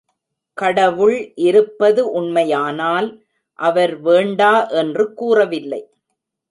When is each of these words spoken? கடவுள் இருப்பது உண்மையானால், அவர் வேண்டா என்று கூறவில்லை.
கடவுள் 0.57 1.31
இருப்பது 1.35 2.11
உண்மையானால், 2.11 3.09
அவர் 3.59 3.95
வேண்டா 3.99 4.67
என்று 4.67 5.13
கூறவில்லை. 5.13 5.81